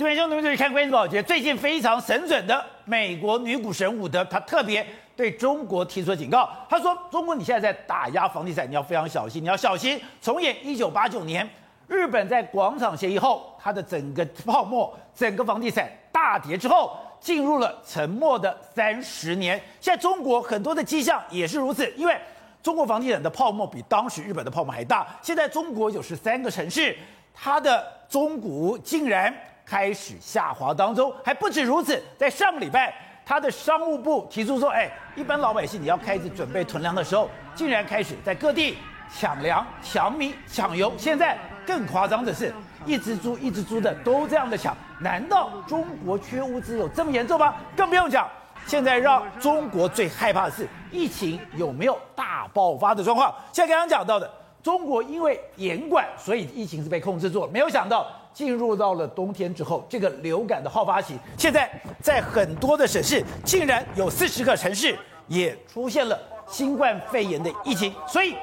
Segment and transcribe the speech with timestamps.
[0.00, 6.48] 这边兄弟们，注意看《关键报》，觉得最近非常神准的美国女股神伍德，她特别对中国提出了警告。
[6.70, 11.46] 她说：“中国你现在在打压房地产，你要非常小心，你要小心重演一九八九年
[11.86, 19.60] 日本在广场协议后，它的整个泡沫、整个房地产大跌之后，进入了沉默的三十年。
[19.82, 22.18] 现在中国很多的迹象也是如此，因为
[22.62, 25.06] 中国房地产的泡沫比当时日本的泡沫还大。
[25.20, 26.96] 现在中国有十三个城市，
[27.34, 29.30] 它的中股竟然。”
[29.70, 32.92] 开始下滑当中，还不止如此，在上个礼拜，
[33.24, 38.76] 他的商务部提出说，哎，一般老百姓你要开始准备囤粮的时候，竟然开始在各地
[39.16, 40.92] 抢粮、抢米、抢油。
[40.98, 42.52] 现在更夸张的是，
[42.84, 47.54] 一只猪一只猪的都这样的抢，难道中国缺物资有这么严重吗？
[47.76, 48.28] 更不用讲，
[48.66, 53.32] 现在让中国最害怕的是疫情有没有大爆发的状况。
[53.52, 54.28] 像刚刚讲到的，
[54.62, 58.06] 中国因为严管，所以疫情是被控制住了，没有想到。
[58.32, 61.68] 进入到了冬天之后，这个流感的好发期，现在
[62.00, 67.92] 在很多的省市，竟然有四十个城市也出现了新冠肺炎的疫情。
[68.06, 68.36] 所以，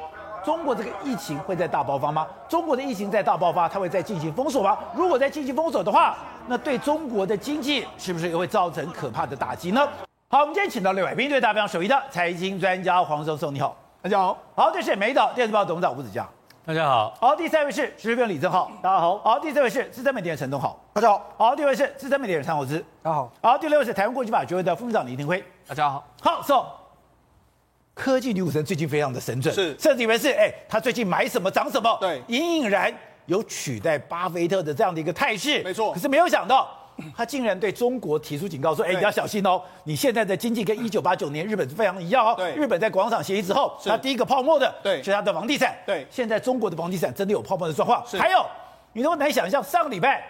[0.43, 2.27] 中国这个疫情会在大爆发吗？
[2.49, 4.77] 中国的疫情在大爆发，它会再进行封锁吗？
[4.93, 9.87] 如果再进行封锁的话，那对中国的经济是不是也会造成可怕的打击呢？
[10.27, 14.37] 好，我们今天请到六位兵队大表首义的财经专家黄松松，你好，大家好。
[14.53, 16.27] 好，这是美岛电视报董事长吴子嘉。
[16.63, 26.65] 大家好，好，第三位是时事评论李正浩，大家好，好，第四位是资深媒体人陈东豪，大家好，好，第五位是资深媒体人陈厚之，大家好，好，第六位是台湾国际法学会的副秘书长李廷辉，大家好，好，so
[27.95, 32.93] 科技女股神最近非常的神准，是，甚至以为是，哎，他最近买什么涨什么，对，隐隐然
[33.25, 36.69] 有取代巴菲特的这样的一个态势，没错，可是没有想到。
[37.15, 39.61] 他竟然对中国提出警告，说：“哎，你要小心哦！
[39.83, 42.33] 你现在的经济跟一九八九年日本是非常一样哦。
[42.37, 45.75] 对，日本在广场协议之后，它第一个泡沫的，对，是它的房地产。
[45.85, 48.03] 对，现在中国的房地产真的有泡沫的状况。
[48.19, 48.45] 还有，
[48.93, 50.23] 你都难想象，上个礼拜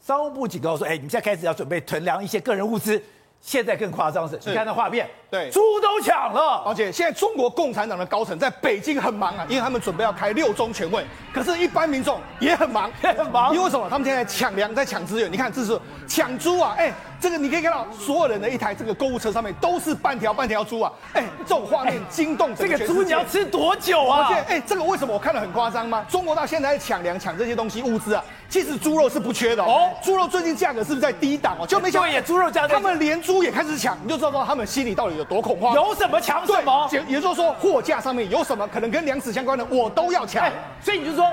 [0.00, 3.02] 商务部警告说：，哎，你们现在开始要准备囤粮一些个人物资。
[3.40, 6.62] 现在更夸张的是，你看那画面，对，猪都抢了。
[6.66, 11.04] 而且现在中国共产党的高层在北京很忙啊， 因为他们准备要开六中全会。
[11.32, 13.54] 可是，一般民众也很忙，也很忙。
[13.54, 13.88] 因为什么？
[13.88, 15.32] 他们现在抢粮，在抢资源。
[15.32, 16.74] 你看，这是抢猪啊！
[16.76, 16.92] 哎。
[17.20, 20.92] 这个你可以看到，所有人的一台这个购物车上面都是半条半条猪啊！
[21.14, 22.54] 哎，这种画面惊动。
[22.54, 24.28] 这个猪你要吃多久啊？
[24.28, 26.06] 而且哎，这个为什么我看得很夸张吗？
[26.08, 29.90] 中国到现在在抢粮、抢这些东西物资啊，其实猪肉是不缺的哦。
[30.02, 31.66] 猪肉最近价格是不是在低档哦？
[31.66, 35.74] 就没想到也猪肉价格，他们连猪也开始抢，你就知道说他们心里到底有多恐慌。
[35.74, 36.88] 有什么抢什么？
[36.92, 40.50] 也也就是说，货架上面有什么可能跟粮食相关的，我都要抢。
[40.80, 41.26] 所以你就说。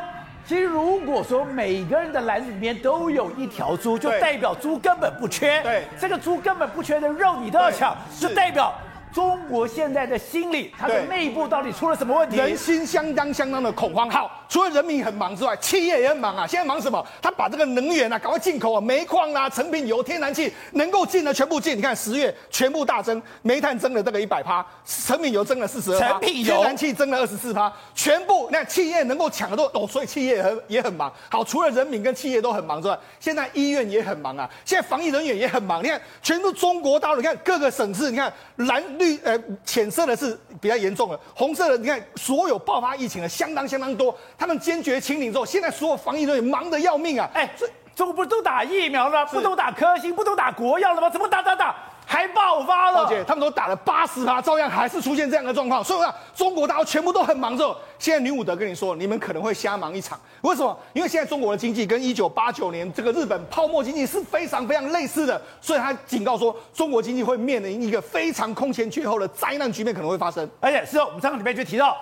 [0.47, 5.59] 其实，如果说每个人的篮子里面都有一条猪，就代表猪根本不缺。
[5.63, 8.71] 对，这个猪根本不缺的肉，你都要抢，就代表。
[9.15, 12.35] 中国现在的心理，它的内部到底出了什么问题？
[12.35, 14.09] 人心相当相当的恐慌。
[14.09, 16.45] 好，除了人民很忙之外，企业也很忙啊。
[16.45, 17.01] 现在忙什么？
[17.21, 21.77] 他把这个能源啊，赶快进口啊，煤矿啊，成品油、天然气能够进的全部进。
[21.77, 31.09] 你看十月全部大增，煤炭增了这个一百趴，成品油增了四十二，成品油、天然气增了二十四趴，全部那企业能够抢的都哦，所以企业也很也很忙。
[31.29, 35.81] 好，除了人民跟企业都很忙之外，现在医院也很忙啊，现在防疫人员也很忙。
[35.81, 39.04] 你看，全部中国大陆，你看各个省市，你看蓝绿。
[39.23, 47.29] 呃，浅色的是比较严重的，红色的你看，所有爆发疫情的相当相当多，他们坚决清零之后，现在所有防疫人员忙得要命啊！
[47.33, 49.25] 哎，这中国不是都打疫苗了吗？
[49.25, 51.09] 不都打科兴，不都打国药了吗？
[51.09, 51.75] 怎么打打打？
[52.05, 55.83] 还爆发了，而且他们都打了八十趴，照样还是出现这样的状况。
[55.83, 60.19] 所以我想，中国大陆全部都很忙之后，现在女武德跟你说，你们可能会瞎忙一场。
[60.41, 60.77] 为什么？
[60.93, 70.47] 因为现在中国的经济跟一九八九年这个日本泡沫经济是非常非常类似的，所以他警告说，中国经济会面临一个非常空前绝后的灾难局面可能会发生。
[70.59, 71.97] 而且是哦，我们上个礼拜就提到，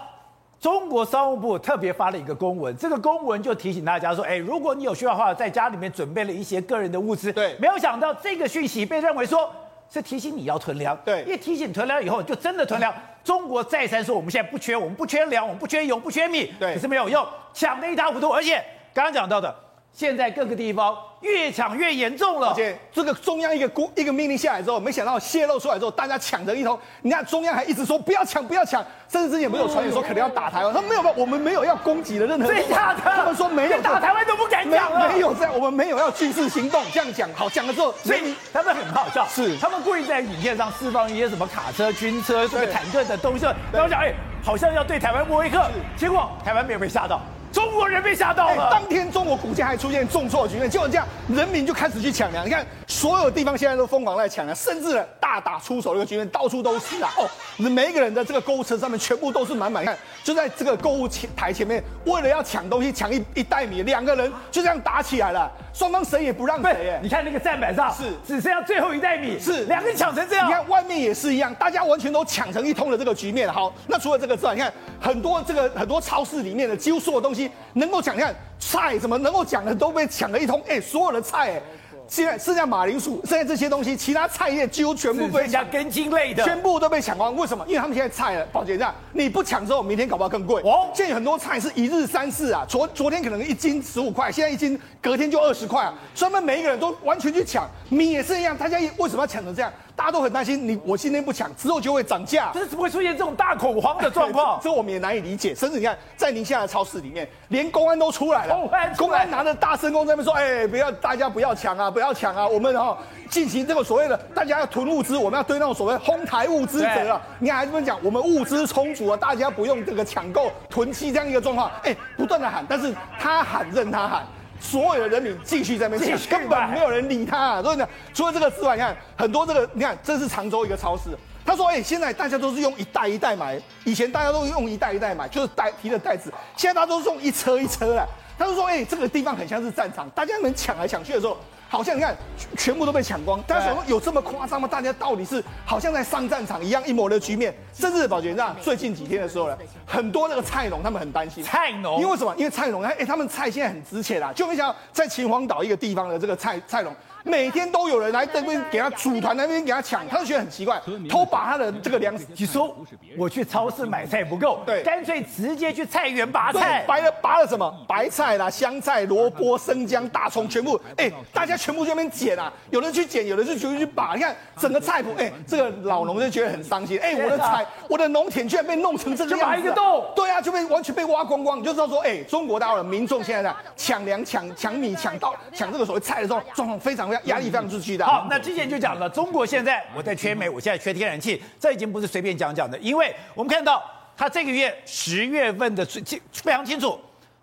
[0.60, 7.32] 中国商务部特别发了一个公文，这个公文就提醒大家说，哎，如果你有需要的话，在家里面准备了一些个人的物资。
[7.32, 9.50] 对，没有想到这个讯息被认为说。
[9.90, 12.94] 是提醒你要囤粮，对，一提醒囤粮以后，就真的囤粮。
[13.24, 18.30] 中国再三说我们现在不缺，我们不缺粮，我们不缺油，不缺米，对，可是没有用，抢得一塌糊涂。
[18.30, 18.64] 而且
[18.94, 19.54] 刚刚讲到的。
[19.94, 26.78] 现在各个地方越抢越严重了，而且这个中央一个公一个命令下来之后，没想到泄露出来之后，大家抢着一头。
[27.04, 32.48] 你看中央还一直说不要抢，不要抢，甚至之前不是有传言说可能要打台湾，他没有，我们没有要攻击的任何。
[32.48, 33.02] 真的假的？
[33.04, 35.08] 他们说没有，打台湾都不敢讲了。
[35.10, 44.12] 没有这样，我们没有要军事行动，这样讲好讲了之后，所以他们很好笑，是他们故意在影片上释放一些什么卡车、军车、什么坦克的东西，然后讲哎，
[44.44, 47.22] 好像要对台湾摸一个，结果台湾没有被吓到。
[47.54, 52.44] 中国人被吓到了，当天中国股价还出现重挫局面，就这样，人民就开始去抢粮。
[52.44, 57.14] 你看，所有地方现在都疯狂在抢粮，甚至大打出手的一个局面，到处都是啊！
[57.16, 57.30] 哦，
[57.70, 59.84] 每一个人的这个购物车上面全部都是满满。
[59.84, 65.52] 你看，就在这个购物前台前面，为了要抢东西，抢一一袋米，两个人就这样打起来了。
[65.74, 66.92] 双方谁也不让谁。
[66.92, 70.48] 哎，你看那个站板上是只剩下最后一袋米，是两个人抢成这样。
[70.48, 73.52] 你看外面也是一样，大家完全都抢成一通的这个局面。
[73.52, 74.72] 好，那除了这个之外，你看
[75.02, 80.62] 很多这个很多超市里面的几乎所有东西能够抢，你看菜怎么能够抢的都被抢了一通。
[80.68, 81.62] 哎，所有的菜，哎。
[82.08, 87.36] 现在剩下马铃薯，剩下这些东西，其他菜叶几乎全部被抢，根茎类的全部都被抢光。
[87.36, 87.66] 为什么？
[87.68, 90.62] 因为他们现在菜了，宝杰这样，你不抢之后，明天搞不好更贵。
[90.64, 95.94] 哦，现在有很多菜是一日三四啊，昨昨天可能一斤十五块，现在一斤隔天就二十块啊。
[96.14, 99.72] 所以他们每一个人都完全去抢，米也是一样，大家为什么要抢成这样？
[99.96, 102.50] 大家都很担心，你我今天不抢，之后就会涨价。
[102.54, 104.60] 这是怎么会出现这种大恐慌的状况？
[104.64, 105.54] 这我们也难以理解。
[105.54, 112.48] 甚至你看，在宁夏的超市里面，连公安都出来了， 公安，公安拿着大声公在那边说：“哎，不要，大家不要抢啊，不要抢啊！
[112.48, 112.98] 我们哈
[113.30, 117.22] 进行这个所谓的，大家要囤物资，我们要对那种所谓哄抬物资者啊。
[117.40, 121.70] 你看，还这么讲，我们物资充足啊，大家不用这个抢购囤积这样一个状况。
[121.84, 124.24] 哎，不断的喊，但是他喊任他喊。”
[124.64, 127.62] 所有的人民继续在那边抢，根本没有人理他啊。
[127.62, 131.10] 所以呢，除了这个之外，你看很多这个，你看这是常州一个超市。
[131.46, 138.08] 他说：“哎，现在大家都是用一袋一袋买，以前大家都用一袋一袋买，就是袋提着袋子，现在大家都是用一车一车了。”
[138.40, 141.38] 他就说：“哎，这个地方很像是战场，大家们抢来抢去的时候。”
[141.74, 142.16] 好像你看，
[142.56, 143.42] 全部都被抢光。
[143.48, 144.68] 大家想说有这么夸张吗？
[144.68, 147.52] 大家到底是好像在上战场一样一模的局面。
[147.74, 151.44] 甚至保全让最近几天的时候呢，很多那个菜农他们很担心。
[151.44, 152.32] 菜农，因为什么？
[152.38, 154.32] 因为菜农，哎，他们菜现在很值钱啦。
[154.32, 156.96] 就没想到在秦皇岛一个地方的这个菜菜农。
[157.24, 162.26] 每天都有人来这边给他组团，那边给他抢，他就觉得很奇怪，偷把他的这个粮食。
[162.36, 162.76] 你说
[163.18, 167.74] 我去超市买菜不够，对，干脆直接去菜园拔菜，拔了拔了什么？
[167.88, 170.80] 白菜啦、香菜、萝卜、生姜、大葱，全部。
[170.98, 174.16] 哎，大家全部去那边捡啊，有人去捡，有人就去去拔。
[174.16, 187.98] 你看整个菜谱，哎，这个老农就觉得很伤心，哎，我的菜，我的农田居然被弄成这个样子，就拔一个洞，对啊，就被完全被挖光光，你就知道说，哎，中国大陆的民众现在在抢粮、抢抢米、抢稻、抢这个所谓菜的时候，状况非常非常压力非常之巨。
[188.02, 193.84] 好，那之前就讲了，中国现在我在缺煤，我现在缺天然气，这已经不是随便讲讲的，因为我们看到
[194.18, 197.00] 它这个月十月份的清非常清楚，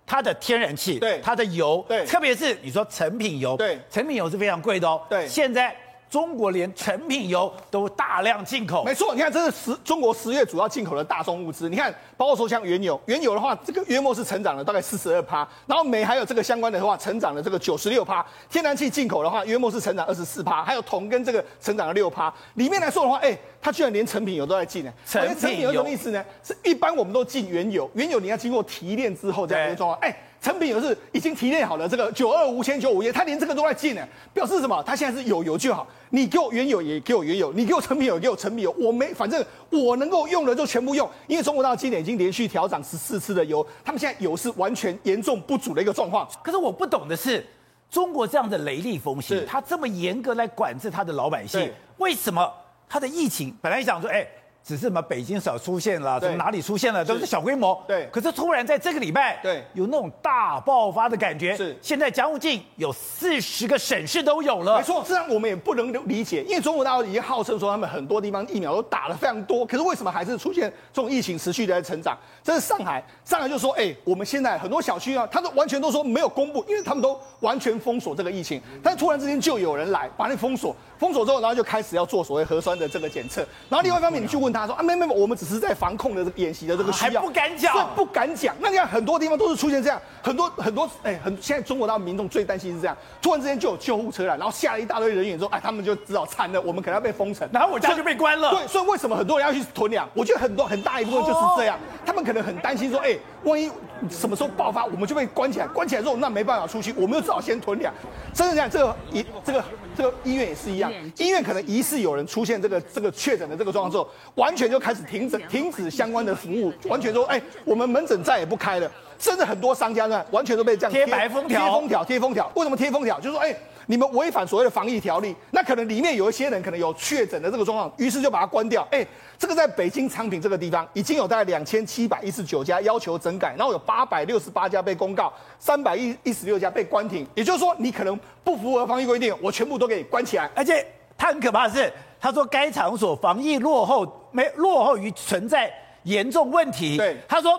[0.07, 5.75] 它的天然气，对，它的油，对，特别是你说成品油，对，成品油是非常贵的哦，对，现在。
[6.11, 11.69] 中国连成品油都大量进口，没错，你看这是十中国十月主要进口的大宗物资。
[11.69, 18.27] 你看，包括说像原油，原油的话，这个约莫是成长了大概四十二趴，然后煤还有这个相关的话，成长了这个九十六趴。
[18.51, 22.33] 天然气进口的话，约莫是成长二十四趴，还有铜跟这个成长了六趴。
[22.55, 24.93] 里面来说的话，哎，它居然连成品油都在进呢。
[25.07, 26.25] 成品油什么意思呢？
[26.43, 29.97] 是一般我们都进原油，原油你要经过提炼之后这样一个状
[30.41, 34.03] 成品油是已经提炼好了，这个九二五千九五页，他连这个都在进呢，
[34.33, 34.83] 表示什么？
[34.85, 46.27] 他现在是有油就好，你给我原油也给我原油，你给我成品油也给我成品油，我没反正我能够用的就全部用，因为中国大陆今年已经连续调涨十四次的油，他们现在油是完全严重不足的一个状况。
[46.43, 47.47] 可是我不懂的是，
[47.91, 52.51] 中国这样的雷厉风行，他这么严格来管制他的老百姓，为什么
[52.89, 54.27] 他的疫情本来想说，哎？
[54.63, 57.83] 只是什么北京少出现了，从哪里出现了，都是小规模。
[57.89, 61.57] 对，可是突然在这个礼拜，对，有那种大爆发的感觉。
[61.57, 64.79] 是，现在将近有四十个省市都有了。
[64.79, 72.17] 没错，这样我们也不能理解，因为中国大陆已经号称说他们很多地方疫苗都打了非常多，可是为什么还是出现这种疫情持续的在成长？
[72.45, 80.77] 这是上海，上海就说，哎，我们现在很多小区啊，他都完全都说没有公布，因为他们都完全封锁这个疫情，但突然之间就有人来把那封锁。
[80.99, 83.41] 封锁之后，然后就开始要做所谓核酸的这个检测。
[83.71, 88.55] 然后另外一方面，你去问他说啊，没没没，我们只是在防控的这个演习的这个需要，还不敢讲，不敢讲。
[88.61, 98.51] 那你看很多地方都是出现这样，很多很多哎，很现在中国大陆民众最担心是这样，突然之间就有救护车来，然后下了一大堆人员之后，哎，他们就知道惨了，我们可能要被封城，然后我家就被关了。
[98.51, 100.09] 对，所以为什么很多人要去囤粮？
[100.15, 103.71] 我觉得很多很大一部分就是这样，他们可能很担心说，哎，万一
[104.11, 107.95] 什么时候爆发，我们就被关起来，关起来之后那没办法出去，我们又只好先囤粮。
[108.35, 109.65] 真的这样，这个医这个
[109.97, 111.61] 这个医院也是一样，医院可能。
[111.71, 114.09] 疑似有人出现这个这个确诊的这个状况之后，
[114.41, 118.91] 完全就开始停止停止相关的服务，完全说，哎，我们门诊再也不开了。
[119.19, 122.51] 甚至很多商家呢，完全都被这样贴白封条、贴封条、贴封条。
[122.55, 123.21] 为什么贴封条？
[123.21, 123.55] 就是说，哎。
[123.87, 128.87] 你们违反所谓的防疫条例，那可能里面有一些人可能有确诊的这个状况，于是就把它关掉。
[128.93, 129.05] 哎，
[129.37, 137.27] 这个在北京昌平这个地方已经有大概两千七百一十九家要求整改，然后有八百六十八家被公告，三百一一十六家被关停。
[137.35, 140.49] 也就是说，你可能不符合防疫规定，我全部都给你关起来。
[140.55, 140.87] 而且
[141.19, 145.73] 它很可怕的是，他说该场所防疫落后，没落后于存在
[146.03, 146.97] 严重问题。
[146.97, 147.59] 对，他说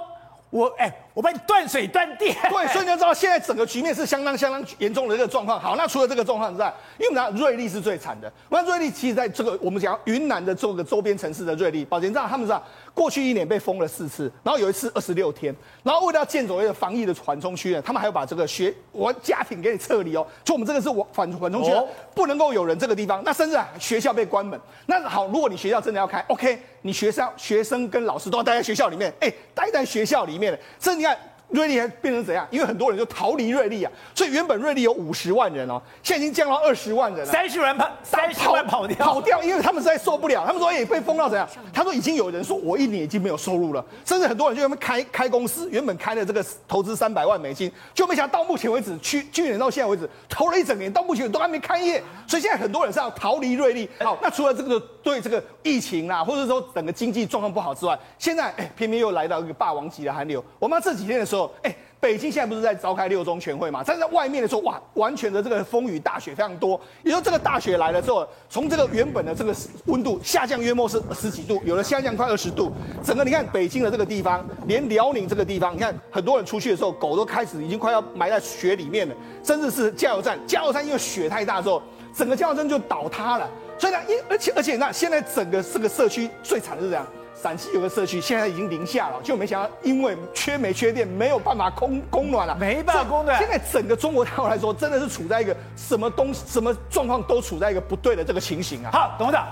[0.49, 2.35] 我哎，我帮你断水断电。
[2.49, 5.59] 对，所以你就知道现在整个局面是相当相当严重的这个状况。
[5.59, 8.31] 好，那除了这个状况之外，因为我们讲瑞丽是最惨的。
[8.49, 12.61] 那瑞丽其实在这个我们讲云南的这个周边城市的瑞丽，宝杰知道他们知道。
[12.93, 21.71] 过去一年被封了四次，然后有一次二十六天，然后为了要建所谓的防疫的缓冲区呢，他们还要把这个学我家庭给你撤离哦，就我们这个是缓缓冲区，
[22.13, 24.60] 不能够有人这个地方，那甚至啊学校被关门。
[24.86, 31.17] 那好，如果你学校真的要开，OK，你学校学生跟老师都要待在学校里面，哎，待在学校里面，甚至你看。
[31.51, 32.46] 瑞丽还变成怎样？
[32.51, 37.31] 因为很多人就逃离瑞丽啊，所以原本瑞丽有五十万人哦，现在已经降到二十万人了。
[37.31, 40.43] 三十万跑，三十万跑掉，跑掉，因为他们实在受不了。
[40.46, 41.48] 他们说也被封到怎样？
[41.74, 52.01] 他说已经有人说我一年已经没有收入了，甚至很多人就他们开开公司，原本开了这个投资三百万美金，就没想到到目前为止，去去年到现在为止投了一整年，到目前都还没开业。
[52.27, 53.88] 所以现在很多人是要逃离瑞丽。
[54.00, 60.43] 好，那除了这个对这个疫情啊，或者说整个经济状况不好之外，现在哎偏偏又来到一个霸王级的寒流。
[60.58, 61.40] 我们这几天的时候。
[61.63, 63.83] 哎，北京现在不是在召开六中全会嘛？
[63.86, 66.79] 但是在外面的时候，哇，完全的这个风雨大雪非常多。
[67.03, 69.55] 也就这个大雪来了之后，从这个原本的这个
[69.86, 72.71] 温度下降约莫是十几度，有的下降快二十度。
[73.03, 79.15] 整个你看北京的这个地方，连辽宁这个地方，你看很多人出去的时候，狗都开始已经快要埋在雪里面了。
[79.43, 81.81] 甚至是加油站，加油站因为雪太大之后，
[82.15, 83.50] 整个加油站就倒塌了。
[83.77, 87.05] 所以呢，因而且而且那现在整个这个社区最惨的是这样。
[87.41, 93.36] 陕西有个社区现在已经零下了，就没想到因为缺煤缺电，没有办法供供暖了，没办法供暖。
[93.39, 98.91] 现在整个中国大陆来说，真的是处在一个什么东西、什么状况都处在一个不对的这个情形啊。
[98.91, 99.48] 好，董事长，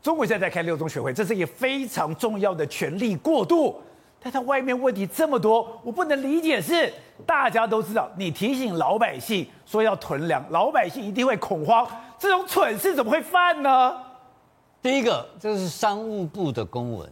[0.00, 3.82] 中国现在在开六中全会，这是一个非常重要的权力过渡，
[4.22, 6.92] 但它外面问题这么多，我不能理解是
[7.26, 11.84] 大家都知道，你提醒老百姓说要囤粮，老百姓一定会恐慌，
[12.16, 13.92] 这种蠢事怎么会犯呢？
[14.80, 17.10] 第一个，这是商务部的公文。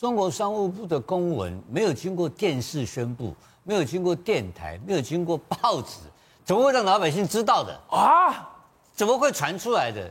[0.00, 5.98] 中国商务部的公文没有经过电视宣布，没有经过电台，没有经过报纸，
[6.42, 8.48] 怎么会让老百姓知道的啊？
[8.94, 10.10] 怎么会传出来的？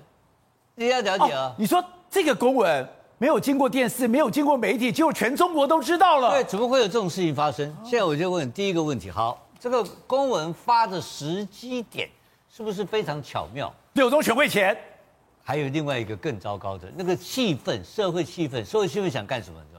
[0.76, 1.56] 你要了解啊、哦！
[1.58, 6.30] 你说这个公文没有经过电视，没有经过媒体，结果全中国都知道了。
[6.34, 7.76] 对，怎么会有这种事情发生？
[7.84, 12.08] 现在我就问第一个问题：好，这个公文发的时机点
[12.48, 13.74] 是不是非常巧妙？
[13.94, 14.78] 六中全会前。
[15.44, 19.60] 还有另外一个更糟糕的那个气氛，社会气氛，社会气氛想干什么？
[19.64, 19.79] 你知道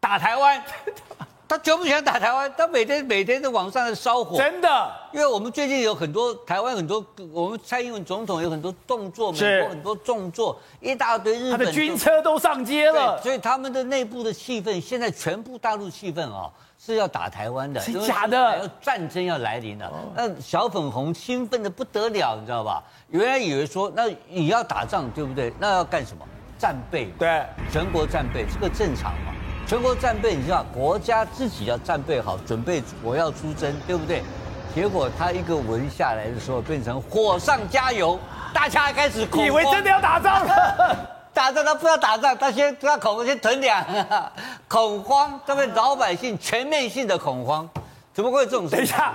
[0.00, 0.60] 打台湾，
[1.46, 4.38] 他绝不想打台湾，他每天每天在网上烧火。
[4.38, 16.52] 真的，因为我们最近有很多台湾很多，我们蔡英文总统有很多动作，美国很多动作，一大堆日本他的军车都上街了，所以他们的内部的气氛，现在全部大陆气氛啊、哦。
[16.82, 19.92] 是要打台湾的，是假的，要战争要来临了。
[20.16, 22.82] 那小粉红兴奋的不得了，你知道吧？
[23.10, 25.52] 原来以为说，那你要打仗，对不对？
[25.58, 26.26] 那要干什么？
[26.58, 29.32] 战备，对，全国战备，这个正常嘛。
[29.70, 34.20] 全国战备，你知道，国家自己要战备好，准备我要出征，对不对？
[34.74, 38.18] 结果他一个文下来的时候，变成火上加油，
[38.52, 40.96] 大家开始以为真的要打仗了。
[41.32, 43.80] 打仗他不要打仗，他先他恐慌，先囤粮，
[44.66, 47.68] 恐慌，这边老百姓全面性的恐慌，
[48.12, 48.74] 怎么会有这种事？
[48.74, 49.12] 等一下，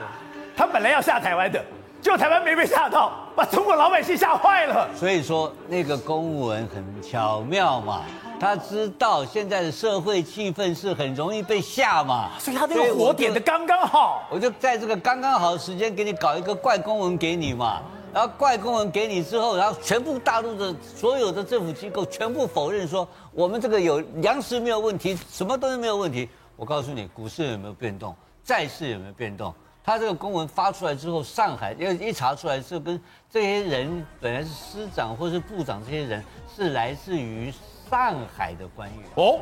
[0.55, 1.61] 他本来要下台湾的，
[2.01, 4.87] 结果台湾没被吓到，把中国老百姓吓坏了。
[4.95, 8.03] 所以说那个公文很巧妙嘛，
[8.39, 17.81] 他知道现在的社会气氛是很容易被吓嘛，所以他这个火点的刚刚好，我就在这个刚刚好的时间给你搞一个怪公文给你嘛。
[18.13, 26.29] 然后怪公文给你之后，然后全部大陆的所有的政府机构全部否认说我们这个有粮食没有问题，什么东西没有问题。
[26.55, 29.53] 我告诉你，股市有没有变动，债市有没有变动？
[29.83, 32.97] 他这个公文发出来之后，上海因为一查出来是跟
[33.29, 36.23] 这些人本来是师长或是部长，这些人
[36.55, 37.53] 是来自于
[37.89, 39.39] 上海的官员哦，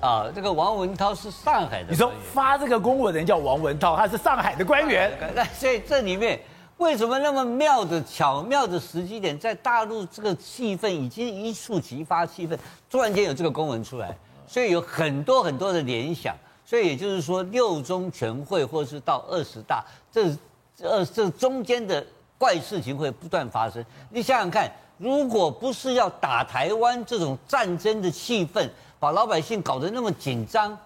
[0.00, 1.90] 啊，这个王文涛是上海的。
[1.90, 6.40] 你说发这个公文的人叫王文涛，他是上海的官员，那所以这里面。
[6.78, 12.58] 为什么那么妙的巧妙的时机点，在大陆这个气氛已经一触即发，气氛
[12.90, 14.16] 突然间有这个公文出来，
[14.48, 16.34] 所以有很多很多的联想。
[16.64, 20.36] 所以也就是说，六中全会或是到二十大，这
[20.74, 22.04] 这这中间的
[22.36, 23.84] 怪事情会不断发生。
[24.10, 24.68] 你想想看，
[25.02, 30.78] 如果不是要打台湾这种战争的气氛，把老百姓搞得那么紧张。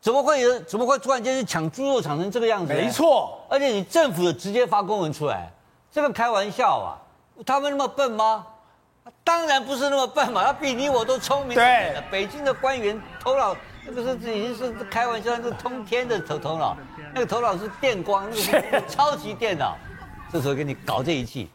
[0.00, 0.58] 怎么会有？
[0.60, 2.72] 怎么会突然间去抢猪肉抢成这个样子？
[2.72, 5.52] 没错，而且你政府直接发公文出来，
[5.92, 6.96] 这个开玩笑啊？
[7.44, 8.46] 他们那么笨吗？
[9.22, 11.54] 当然不是那么笨嘛，他比你我都聪明。
[11.54, 16.74] 对，北京的官员头脑那个是已经是开玩笑，那是通天的头头脑，
[17.12, 19.76] 那个头脑是电光，那个是 超级电脑。
[20.32, 21.48] 这时候给你搞这一季，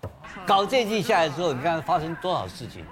[0.46, 2.86] 搞这一季下来之后，你看发生多少事情？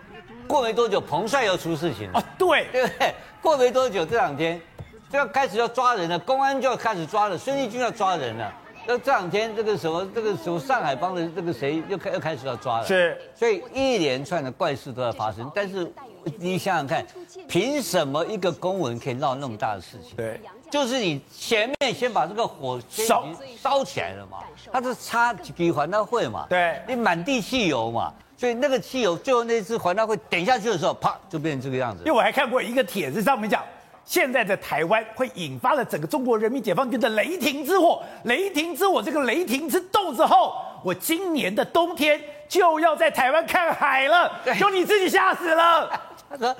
[0.47, 2.23] 过没多久，彭帅又出事情了啊！
[2.37, 3.13] 对，对不对？
[3.41, 4.61] 过没多久，这两天。
[5.09, 8.49] 就要开始要抓人了，公安就要开始抓了，孙立军要抓人了。
[8.87, 15.51] 那这两天这个什么这个什么上海帮的这个谁又开又开始要抓了，是，所以一连串的怪事都在发生。
[15.53, 15.91] 但是
[16.37, 17.05] 你想想看，
[17.45, 20.15] 凭什么一个公文可以闹那么大的事情？
[20.15, 20.39] 对，
[20.71, 23.25] 就是你前面先把这个火烧
[23.61, 24.39] 烧起来了嘛，
[24.71, 32.01] 它是插比环大会嘛，对，你满地汽油嘛，所以那个汽油最后那次环大会点下去的时候，啪就变成这个样子。
[32.05, 33.63] 因为我还看过一个帖子上面讲。
[34.03, 46.01] 现在的台湾会引发了整个中国人民解放军的雷霆之火，雷霆之火，这个雷霆之斗之后，我今年的冬天就要在台湾看海了，就你自己吓死了。
[46.27, 46.53] 他说，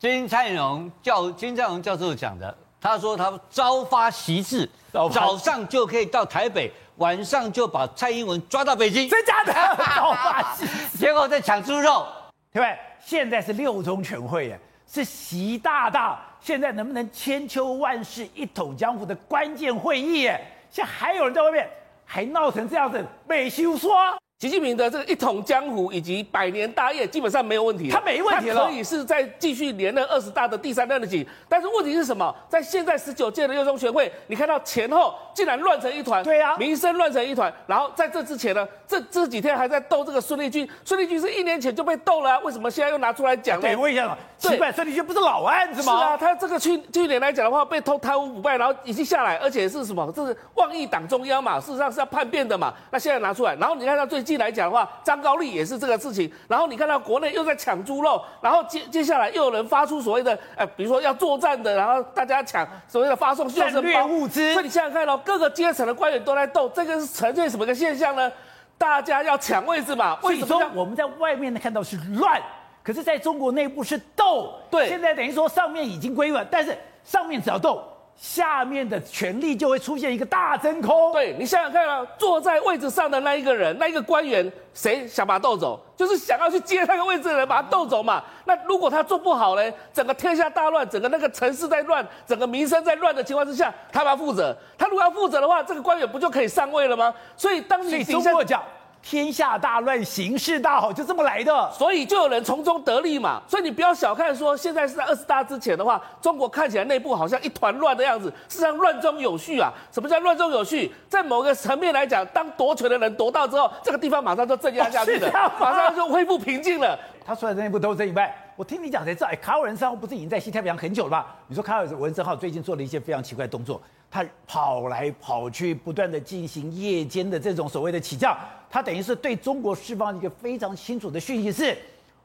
[0.00, 9.54] 金灿荣教金灿荣教授讲的，他说他朝发夕至，早上就可以到台北，晚上就把蔡英文抓到北京，真假的？
[9.96, 12.06] 朝发夕至，结果在抢猪肉，
[12.52, 12.78] 对不对？
[13.02, 14.60] 现在是六中全会耶。
[14.86, 20.38] 是习大大现在能不能千秋万世一统江湖的关键会议耶？
[20.70, 21.66] 现在还有人在外面
[22.04, 23.94] 还闹成这样子，没修说。
[24.40, 31.26] 习近平的这个一统江湖以及百年大业基本上没有问题，他没问题了，他可以是在继续连任二十大的第三任的期。
[31.48, 32.34] 但是问题是什么？
[32.48, 37.50] 在现在十九届的六中全会，你看到前后竟然乱成一团，对啊，民生乱成一团。
[37.66, 43.62] 然后在这之前呢，这这几天还在斗这个孙立军，孙立军是一年前就被斗了，啊，为什么现在又拿出来讲呢？
[43.62, 44.18] 对，为什么？
[44.36, 45.96] 奇怪，孙立军不是老案子吗？
[45.96, 50.12] 是啊，他这个去去年来讲的话，被偷贪污腐败，然后已经下来，而且是什么？
[50.14, 52.74] 这是妄议党中央嘛，事实上是要叛变的嘛。
[52.90, 68.32] 那现在拿出来，然后你看他最近来讲的话，张高丽也是这个事情，然后你看到国内又在抢猪肉，然后接接下来又有人发出所谓的，呃，比如说要作战的，然后大家抢所谓的发送战略物资，所以你想想看哦，各个阶层的官员都在斗，这个是呈现什么个现象呢？
[68.76, 70.18] 大家要抢位置嘛。
[70.22, 72.42] 为什么我们在外面看到是乱，
[72.82, 74.52] 可是在中国内部是斗？
[74.70, 77.82] 对，现在等于说上面已经归了，但是上面只要斗。
[78.16, 81.12] 下面的权力就会出现一个大真空。
[81.12, 85.78] 对，你想想看啊，坐在位置上的那一个人，那一个官员，谁想把他斗走？
[85.96, 88.22] 就是想要去接那个位置的人，把他斗走嘛。
[88.44, 89.72] 那如果他做不好嘞？
[89.92, 94.56] 整个天下大乱，整个那个城市在乱，整个民生在乱的情况之下，他要负责。
[94.78, 97.12] 他如果要负责的话，这个官员不就可以上位了吗？
[97.36, 98.62] 所以当你中国讲。
[99.04, 103.42] 天下大乱，形势大好，就这么来的，所以就有人从中得利嘛。
[103.46, 109.70] 所以你不要小看说，现在是在二十大之前的话，中国看起来内部好像一团乱的样子，事实上乱中有序啊。
[109.92, 110.90] 什么叫乱中有序？
[111.06, 116.98] 在某个层面来讲，当夺权的人夺到之后，这个地方马上就镇压下去了，哦、马上就恢复平静了。
[117.26, 118.32] 他说的内部都是一半。
[118.56, 121.36] 我听你讲才知道，哎，卡尔文森号不是已经在西太平洋很久了吧？
[121.48, 123.82] 你说卡尔文森号最近做了一些非常奇怪的动作。
[124.14, 128.38] 他跑来跑去，不断的进行夜间的这种所谓的起降，
[128.70, 131.76] 他等于是对中国释放一个非常清楚的讯息是。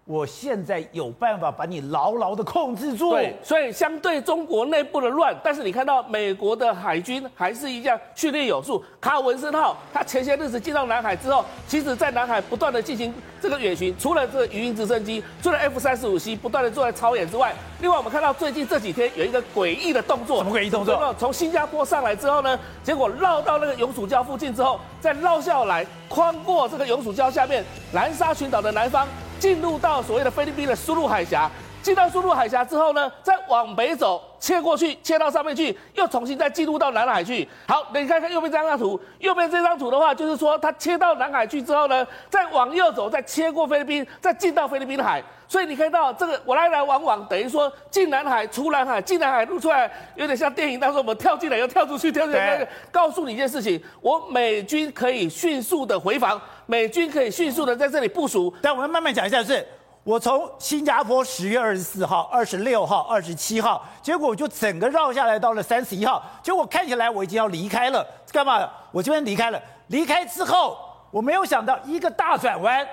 [0.05, 3.12] 我现在有办法把你牢牢的控制住。
[3.12, 8.83] 对，所以相对中国内部的乱，但是你看到美国的海军还是一样训练有素。
[8.99, 20.43] 卡尔文森号，它前些日子进到南海之后，其实在南海不断的进行这个远巡，除了这个鱼鹰直升机，除了 F 三十五 C 不断的做在操演之外，另外我们看到最近这几天有一个诡异的动作。
[20.43, 21.13] 什么诡异动作？
[21.19, 29.07] 从新加坡上来之后呢，结果绕到那个永暑礁附近之后，再绕下来，宽过这个永暑礁下面，南沙群岛的南方。
[29.39, 31.49] 进入到所谓的菲律宾的苏禄海峡，
[31.81, 37.47] 进到苏禄海峡之后呢，再往北走，切过去，切到上面去，又重新再进入到南海去。
[37.67, 45.23] 好，你看看右边这张图，右边这张图的话，就是说它切到南海去之后呢，再往右走，再切过菲律宾，再进到菲律宾海。
[45.47, 52.67] 所以你看到这个，我来来往往，等于说进南海、出南海、进南海、出来，有点像电影当中我们跳进来又跳出去，跳进来。
[52.91, 56.39] 告诉你一件事情，我美军可以迅速的回防。
[56.67, 59.67] 美军可以迅速的在这里部署，但我们慢慢讲一下是，是
[60.03, 68.67] 我从新加坡十月二十四号、二十六号、二十七号，结果我就整个绕下来到了三十一号，结果看起来我已经要离开了，干嘛？
[68.91, 70.77] 我这边离开了，离开之后，
[71.12, 72.88] 我没有想到一个大转弯。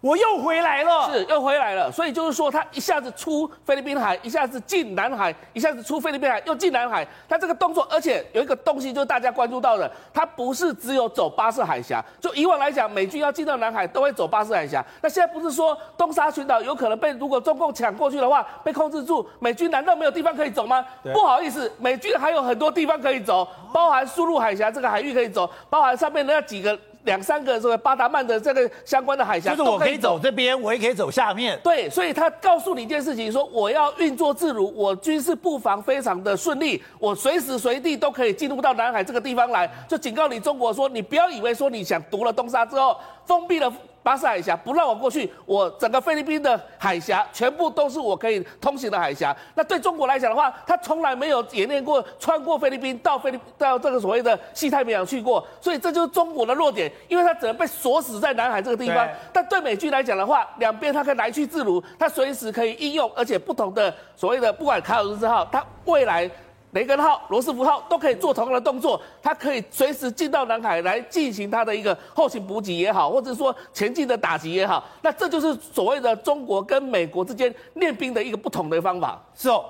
[0.00, 7.06] 我又回来了，是又回来了，所以就是说，他一下子出菲律宾海，一下子进南海，一下子出菲律宾海，又进南海。
[7.28, 12.02] 他这个动作，而且有一个东西，就是大家关注到的，他不是只有走巴士海峡。
[12.18, 14.82] 就以往来讲，美军要进到南海都会走巴士海峡。
[15.02, 20.82] 那现在不是说东沙群岛有可能被如果中共抢过去的话被控制住，美军难道没有地方可以走吗？
[21.12, 26.78] 不好意思，美军还有很多地方可以走，包含苏禄海峡这个海域可以走，包含上面那几个。
[27.04, 31.58] 两三个这个巴达曼的这个相关的海峡，就是我可以走这边，我也可以走下面。
[31.62, 49.36] 对，所以他告诉你一件事情，说我要运作自如，我军事布防非常的顺利，我随时随地都可以进入到南海这个地方来，就警告你中国说，你不要以为说你想夺了东沙之后，封闭了巴士海峡，不让我过去，我整个菲律宾的海峡全部都是我可以通行的海峡。
[49.54, 59.06] 那对中国来讲的话，他从来没有演练过穿过菲律宾到菲律到这个所谓的西太平洋去过，所以这就是中国的弱点，因为它只能被锁死在南海这个地方。
[59.32, 66.30] 但对美军来讲的话，两边它可以来去自如，它随时可以应用，而且不同的所谓的不管卡尔斯号，它未来。
[66.72, 79.20] 雷根号、罗斯福号都可以做同样的动作，它可以随时进到南海来进行它的一个后勤补给也好，或者说前进的打击也好，那这就是所谓的中国跟美国之间练兵的一个不同的方法。
[79.34, 79.64] 是哦，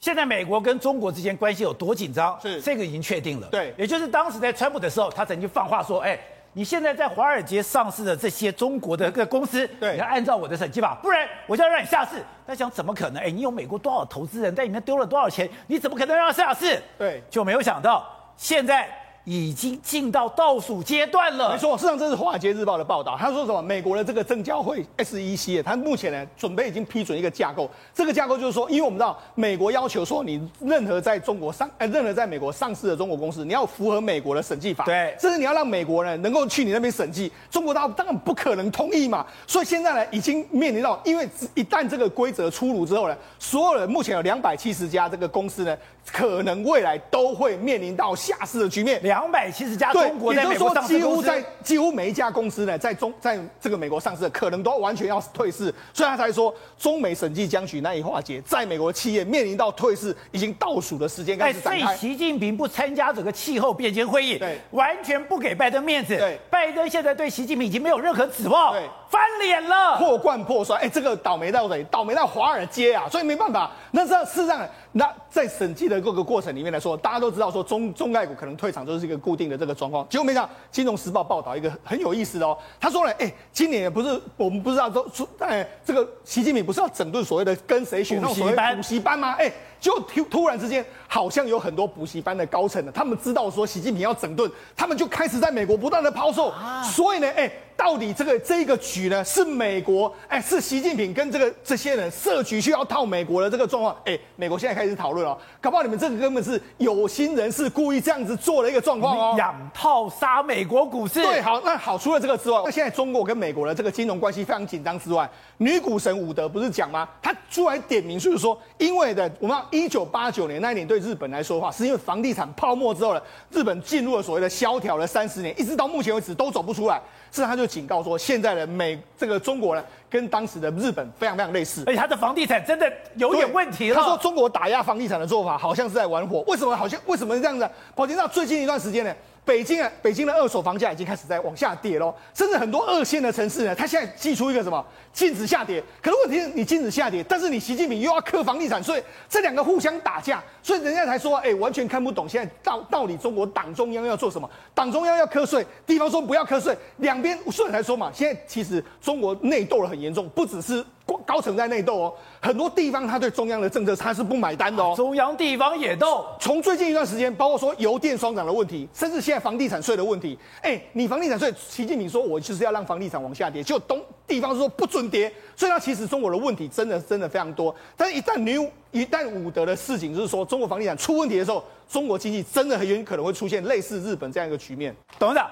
[0.00, 2.38] 现在美国跟中国之间关系有多紧张？
[2.42, 3.48] 是这个已经确定了。
[3.50, 6.18] 对，也就是当时在川普的时候，他曾经放话说：“哎。”
[6.54, 12.24] 你现在在华尔街上市的这些中国的个公司，对，你要按照我的审计法，不然我就要让你下市。
[12.46, 13.22] 他想怎么可能？
[13.22, 15.50] 哎，你有美国多少投资人在里面丢了多少钱？
[15.66, 16.80] 你怎么可能让他下市？
[16.96, 18.88] 对，就没有想到现在。
[19.24, 21.52] 已经进到倒数阶段了。
[21.52, 23.16] 没错，事实上这是《华尔街日报》的报道。
[23.18, 23.62] 他说什么？
[23.62, 27.70] 美国的这个证交会 SEC，他目前呢准备已经批准一个架构。
[27.94, 34.84] 这个架构就是说，因为我们知道美国要求说，你任何在中国上，呃，任何在美国上市的中国公司，你要符合美国的审计法。
[34.84, 37.32] 对，这是你要让美国人能够去你那边审计。
[37.50, 39.24] 中国大陆当然不可能同意嘛。
[39.46, 45.74] 所以现在呢，已经面临到，因为一旦这个规则出炉之后呢，所有人目前有两百七十家这个公司呢，
[46.12, 49.00] 可能未来都会面临到下市的局面。
[49.14, 49.92] 两百七十家。
[49.92, 55.72] 对，也就是说，几乎在几乎每一家公司呢，在中在这个美国上市的，可能都完全要退市。
[55.92, 61.84] 所以他才说，中美审计僵局难以化解，在美国企业面临到退市已经倒数的时间开始展开。
[61.86, 66.16] 所以习近平不参加整个气候变迁会议，对，完全不给拜登面子。
[66.16, 68.82] 对，拜登现在对习近平已经没有任何指望，对，
[69.14, 70.76] 翻脸了，破罐破摔。
[70.78, 71.84] 哎，这个倒霉到谁？
[71.88, 73.04] 倒霉到华尔街啊！
[73.08, 73.70] 所以没办法。
[73.92, 80.04] 那这事实上，那在审计的各个过程里面来说，大家都知道说中中概股可能退场就是一个固定的这个状况。
[80.08, 89.36] 结果没想到，《金融时报》报道一个很有意思的哦，他说呢，哎，今年也不是我们不知道说说，哎，这个习近平不是要整顿所谓的跟谁学那种所谓补习班吗？
[89.38, 89.48] 哎，
[89.78, 97.48] 就突突然之间，好像有很多补习班的高层呢，他们知道说习近平要整顿，他们就开始在美国不断的抛售，所以呢，哎。
[97.76, 111.22] 到底这个这个局呢，是美国哎，是习近平跟这个这些人设局需要套美国的这个状况哎，美国现在开始讨论了，搞不好你们这个根本是有心人士故意这样子做的一个状况哦，养套杀美国股市。
[111.22, 117.08] 对，好，那好，除了这个之外，那现在中国跟美国的这个金融关系非常紧张之外，女股神伍德不是讲吗？
[117.20, 127.00] 她出来点名就是说，因为的我们一九八九年那一年对日本来说的话，是因为房地产泡沫之后呢，日本进入了所谓的萧条了三十年，一直到目前为止都走不出来。
[127.34, 133.96] 是，他就警告说，现在的美这个中国呢，跟当时的日本非常非常类似，而且他的房地产真的有点问题了。
[133.96, 136.76] 他说，中国打压房地产的做法好像是在玩火，为什么？
[136.76, 137.68] 好像为什么是这样子？
[137.94, 139.12] 宝杰，那最近一段时间呢？
[139.44, 145.82] 北京啊，北京的二手房价已经开始在往下跌喽，甚至很多二线的城市呢，它现在祭出一个什么禁止下跌。
[146.02, 154.48] 可是问题是你禁止下跌，但是你习近平又要克房地产税，这两个互相打架，所以人家才说，哎，完全看不懂现在到到底中国党中央要做什么？
[154.74, 160.84] 党中央要克税，地方说不要克税，两边所以才说嘛，现在其实中国内斗的很严重，不只是。
[161.26, 164.94] 高层在内斗哦，很多地方他对中央的政策他是不买单的哦。
[164.96, 170.38] 中央地方也斗，从最近一段时间，包括说油电双涨的问题，甚至现在房地产税的问题。
[170.62, 177.74] 哎，你房地产税，习近平说我就是要让房地产往下跌，就东地方说不准跌，所以他其实中国的问题真的真的非常多。
[177.96, 184.94] 但是一旦你一旦伍德的事情就是说中国房地产出问题的时候，中国经济真的很有可能会出现类似日本这样一个局面。
[185.18, 185.50] 董事长，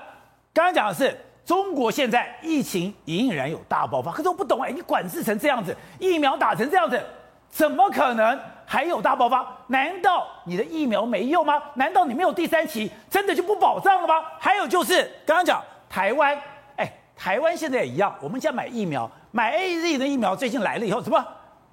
[0.54, 1.16] 刚刚讲的是。
[1.44, 7.02] 中国现在疫情隐隐然有大爆发，可是我不懂哎，你管制成这样子，疫苗打成这样子，
[7.50, 9.46] 怎么可能还有大爆发？
[9.66, 11.60] 难道你的疫苗没用吗？
[11.74, 14.14] 难道你没有第三期，真的就不保障了吗？
[14.38, 16.38] 还有就是刚刚讲台湾，
[16.76, 21.22] 哎，台湾现在也一样，我们现在买疫苗，买 AZ 的疫苗，最近来了以后，什么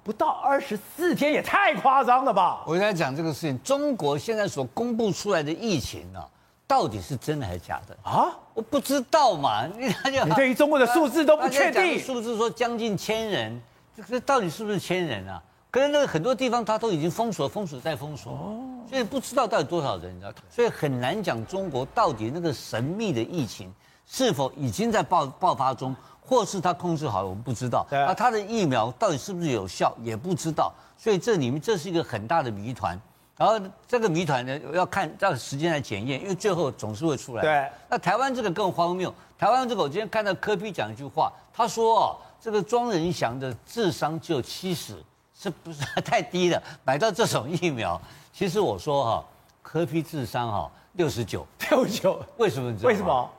[0.02, 2.62] 不到二十四天，也太夸张了吧？
[2.66, 6.26] 我跟他讲这个事情，中国现在所公布出来的疫情呢、啊？
[6.70, 8.28] 到底是真的还是假的啊？
[8.54, 9.66] 我不知道嘛。
[9.66, 13.60] 你你对于中国的数字都不确定，数字说将近千人，
[13.96, 15.42] 这个到底是不是千人啊？
[15.68, 18.56] 可是那个很多地方他都已经封锁，封锁再封锁，
[18.88, 20.32] 所以不知道到底多少人，你知道？
[20.48, 23.68] 所以很难讲中国到底那个神秘的疫情
[24.06, 27.84] 是否已经在爆爆发中，或是他控制好了，我们不知道。
[27.90, 30.72] 啊，他的疫苗到底是不是有效，也不知道。
[30.96, 32.96] 所以这里面这是一个很大的谜团。
[33.40, 37.40] 然后这个谜团呢，要看让时间来检验，因为最后总是会出来。
[37.40, 37.70] 对。
[37.88, 39.10] 那台湾这个更荒谬。
[39.38, 44.94] 台湾这个，我今天看到柯比讲一句话，他说：“哦，这个庄仁祥的智商只有七十，
[45.34, 46.62] 是不是太低了？
[46.84, 47.98] 买到这种疫苗，
[48.30, 49.24] 其实我说哈，
[49.62, 52.70] 柯比智商哈六十九，六十九，为什么？
[52.82, 53.30] 为什么？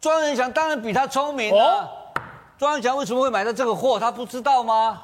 [0.00, 1.64] 庄仁祥当然比他聪明啊。
[1.64, 1.88] 哦
[2.56, 3.98] 庄仁祥为什么会买到这个货？
[3.98, 5.02] 他不知道吗？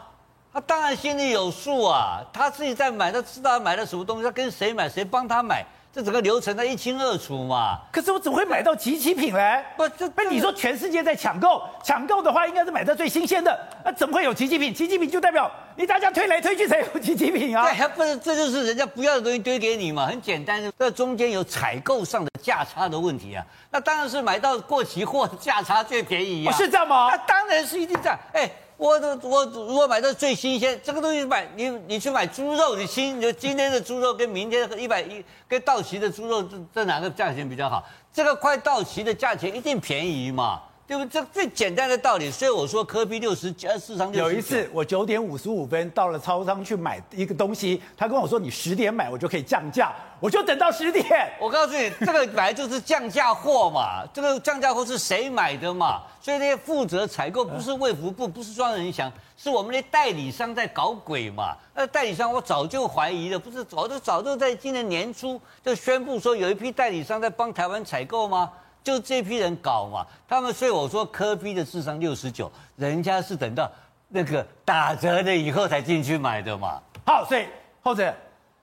[0.59, 5.64] 他当然心里有数啊，他自己在买，他知道他买了什么东西，他跟谁买，谁帮他买。
[5.92, 9.64] 这整个流程他一清二楚嘛，可是我怎么会买到即期品嘞？
[9.77, 14.75] 不，这被你说全世界在抢购，抢购的话应该是买到最新鲜的，那怎么会有即期品？
[14.75, 17.62] 即期品就代表你大家推来推去才有即期品啊？
[17.62, 27.09] 对，还不是，这就是人家不要的东西堆给你嘛，很简单，这中间有采购上的价差的问题啊，那当然是买到过期货价差最便宜啊，是这样吗？
[27.12, 28.51] 那当然是一定这样，哎。
[28.78, 37.84] 我的我如果买到最新鲜，这个东西买你你去买猪肉，你新就今天的猪肉跟明天的一百一跟到期的猪肉这这哪个价钱比较好？
[38.12, 40.62] 这个快到期的价钱一定便宜嘛。
[40.88, 41.20] 对不对？
[41.20, 51.05] 这最简单的道理，所以我说科比六十加市场有一次，我九点五十五分到了超商去买一个东西，他跟我说你十点买我就可以降价，我就等到十点。
[51.38, 56.01] 我告诉你，这个本来就是降价货嘛，这个降价货是谁买的嘛？
[56.22, 61.55] 所以那些负责采购不是卫福部，不是庄人祥，是我们的代理商在搞鬼嘛。
[61.74, 68.51] 那代理商我早就怀疑了，不是早就早就在今年年初就宣布说有一批代理商在帮台湾采购吗？
[68.88, 73.70] 就这批人搞嘛，他们所以我说科比的智商六十九，人家是等到
[74.09, 76.81] 那个打折了以后才进去买的嘛。
[77.05, 77.44] 好，所以
[77.83, 78.14] 后者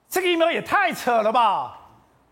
[0.08, 1.78] 这个疫苗也太扯了吧？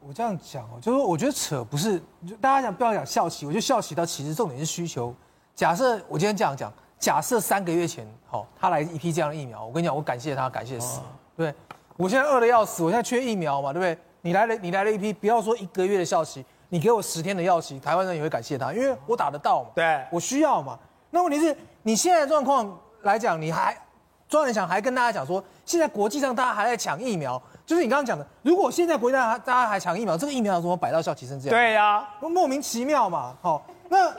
[0.01, 5.15] 我这样讲哦，就是我觉得扯不是，就大家讲不要讲效期，我觉得效期到其实重点是需求。
[5.55, 10.99] 假设我今天这样讲，假设三个月前好，他来一批这样的疫苗，我跟你讲，我感谢他，感谢死，
[11.37, 11.55] 对？
[11.97, 13.97] 我现在饿的要死，我现在缺疫苗嘛，对不对？
[14.23, 16.45] 你来了，你来了一批，不要说一个月的效期。
[16.75, 20.77] 你给我十天的药期，台湾人也会感谢他，因为我打得到嘛，对，我需要嘛。
[21.11, 23.81] 那问题是你现在的状况来讲，你还
[24.29, 31.57] 庄人祥还跟大家讲说，现在国际上大家还在抢疫苗，就是你刚刚讲的，如果现在国际上大家还抢疫苗，这个疫苗怎么摆到效期成这样？
[31.57, 33.37] 对呀、啊，莫名其妙嘛。
[33.41, 34.13] 好，那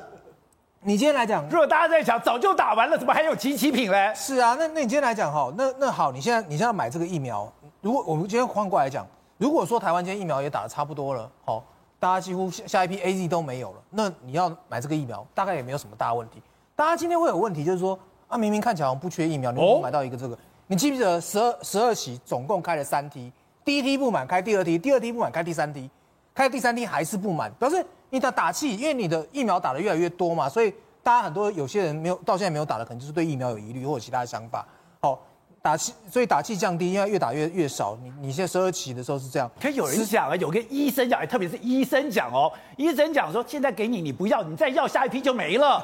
[0.79, 4.13] 你今天来讲，如果大家在抢，早就打完了，怎么还有集齐品嘞？
[4.15, 9.05] 是啊，那那你今天来讲哈，那那好，你现在你现在要买这个疫苗，如果我们今天换过来讲，
[9.37, 11.61] 如果说台湾今天疫苗也打得差不多了，好。
[12.05, 16.39] 大家几乎下一批 AZ 都没有了，那你要买这个疫苗，大概也没有什么大问题。
[16.75, 20.37] 大家今天会有问题，就是说啊，明明看起来好像不缺疫苗，你怎么买到一个这个？
[20.67, 23.31] 你记不记得十二十二期总共开了三梯，
[23.63, 25.89] 第一梯不满，开第二梯，第二梯不满，开第三梯，
[26.31, 34.63] 开第三梯还是不满，表示你的打气，因为你的疫苗打的越来越多嘛，所以大家很多有些人没有到现在没有打的，可能就是对疫苗有疑虑或者其他的想法。
[35.01, 35.19] 好。
[35.65, 37.97] 打气，所以打气降低，因为越打越越少。
[38.03, 45.83] 你你现在十二期的时候是这样，可有人讲啊，有个医生讲，特别是医生讲哦，医生讲说，现在给你，你不要，你再要下一批就没了，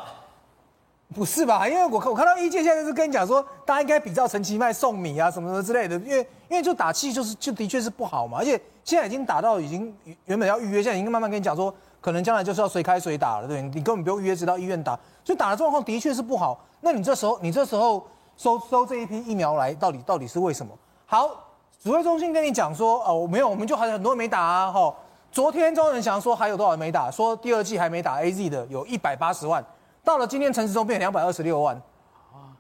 [1.16, 1.68] 不是吧？
[1.68, 9.92] 因为我我看到医界现在是跟你讲说，大家应该比较陈其迈送米啊什么什么之类的，因为因为就打气就是就的确是不好嘛，而且现在已经打到已经
[10.26, 13.60] 原本要预约，现在已经慢慢跟你讲说，可能将来就是要随开随打了，对？
[13.64, 14.94] 你根本不用预约，直到医院打，
[15.26, 16.64] 所以打的状况的确是不好。
[16.82, 18.06] 那你这时候你这时候。
[18.38, 20.72] 收收这一批疫苗来，到底到底是为什么？
[21.06, 21.30] 好，
[21.82, 24.72] 指挥中心跟你讲说，哦，没有，我们就还有很多人没打啊。
[24.72, 24.94] 哈，
[25.32, 27.12] 昨天庄文祥说还有多少人没打？
[27.12, 29.64] 说第二季还没打 AZ 的有一百八十万，
[30.04, 31.80] 到了今天陈时中变两百二十六万。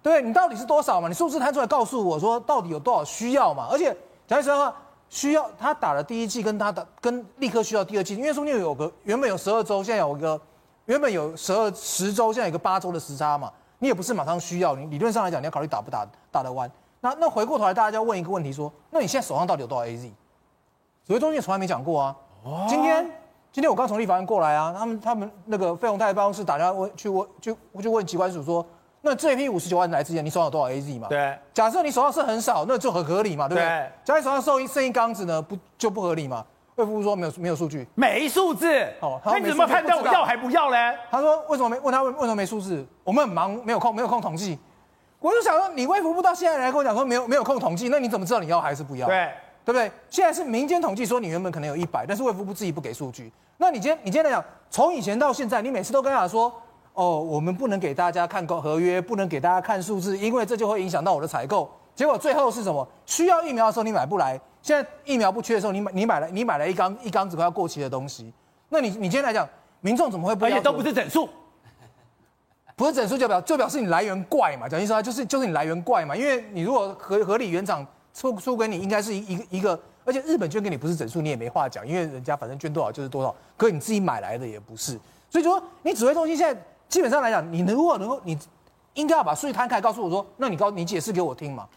[0.03, 1.07] 对，你到底是多少嘛？
[1.07, 3.67] 你数字摊出来告诉我说，到底有多少需要嘛？
[3.71, 3.95] 而且
[4.27, 4.73] 讲句实话，
[5.09, 10.39] 需要他打了第一季，跟他打跟立刻需要第二季，因为中间有个原本有十二周，现在有一个
[10.85, 13.51] 原本有十二十周，现在有个八周的时差嘛。
[13.81, 16.69] 你也不是马上需要，你理论上来讲，你要考虑打不打打得完。
[16.99, 20.03] 那那回过头来，大家就要问一个问题：说，那你现在手上到底有多少 AZ？
[21.03, 22.15] 指挥中心也从来没讲过啊。
[22.43, 22.67] 哦。
[22.69, 23.03] 今天
[23.51, 28.63] 今天我刚从立法院过来啊，他们他们那个费鸿泰办公室打电话问去问去去问机关署说，
[29.01, 31.07] 那这一批五十九万来之前，你手上有多少 AZ 嘛？
[31.07, 31.35] 对。
[31.51, 33.67] 假设你手上是很少，那就很合理嘛，对不对？
[33.67, 33.91] 对。
[34.05, 36.45] 假如手上剩一剩一缸子呢，不就不合理嘛？
[36.81, 38.67] 卫福部说没有没有数据，没数字
[38.99, 39.21] 哦。
[39.23, 40.77] 那你怎么判断我要还不要呢？
[41.11, 42.83] 他说为什么没问他为为什么没数字？
[43.03, 44.57] 我们很忙，没有空，没有空统计。
[45.19, 49.05] 我就想说，你卫福部到现在来跟我讲说没有没有空统计，那你怎么知道你要还是不要？
[49.07, 49.29] 对
[49.63, 49.91] 对不对？
[50.09, 53.31] 现在是民间统计说你原本可能有一百，但是卫福部自己不给数据。
[53.57, 56.51] 那你今天你今天来讲，从以前到现在，你每次都跟他说
[56.95, 61.69] 哦，我们不能给大家看合约，不能给大家看数字，因为这就会影响到我的采购。
[61.93, 62.87] 结果最后是什么？
[63.05, 64.39] 需要疫苗的时候你买不来。
[64.61, 68.31] 现在疫苗不缺的时候，你买你买了你买了一缸一缸子快要过期的东西，
[68.69, 69.47] 那你你今天来讲，
[69.81, 70.45] 民众怎么会不？
[70.45, 71.27] 而且都不是整数，
[72.75, 74.69] 不是整数就表就表示你来源怪嘛？
[74.69, 76.15] 讲意思说就是就是你来源怪嘛？
[76.15, 88.37] 因为你如果合合理原厂出出给你，应该是一一个一个，而且日本捐给你不是整数，你也没话讲，因为人家反正捐多少就是多少，可是你自己买来的也不是，所以说你指挥中心现在基本上来讲，你如果能够你
[88.93, 91.67] 应该要把数据摊开，告诉我说，那你告你解释给我听嘛。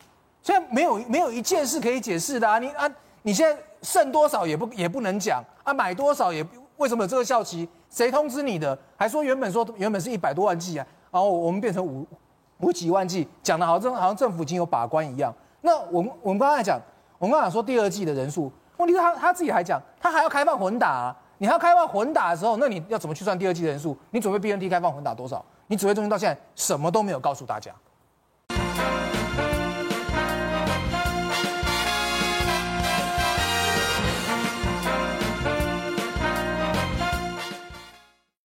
[0.44, 2.58] 现在没有没有一件事可以解释的啊！
[2.58, 2.86] 你啊，
[3.22, 7.66] 你现在剩多少也不也不能讲啊，买多少也为什么有这个效期？
[7.88, 8.78] 谁通知你的？
[8.94, 12.06] 还说原本说原本是一百多万剂啊，然后我们变成五
[12.58, 15.34] 五几万剂，讲的好像好像政府已经有把关一样。
[15.62, 16.78] 那我们我们刚才讲，
[17.18, 21.16] 我们刚才说第二季的人数，问题是他他自己还讲，他还要开放混打啊。
[21.38, 23.96] 你还要开放混打的时候，那你要怎么去算第二季的人数？
[24.10, 25.42] 你准备 BNT 开放混打多少？
[25.68, 27.72] 你指挥中心到现在什么都没有告诉大家。